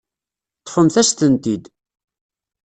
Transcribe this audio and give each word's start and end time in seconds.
Ṭṭfemt-as-tent-id. 0.61 1.63